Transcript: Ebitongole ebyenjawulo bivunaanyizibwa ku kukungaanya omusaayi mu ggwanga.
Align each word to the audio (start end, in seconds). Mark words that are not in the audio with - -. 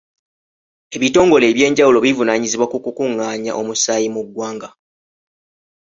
Ebitongole 0.95 1.45
ebyenjawulo 1.51 1.99
bivunaanyizibwa 2.05 2.67
ku 2.71 2.77
kukungaanya 2.85 3.51
omusaayi 3.59 4.07
mu 4.15 4.21
ggwanga. 4.25 4.69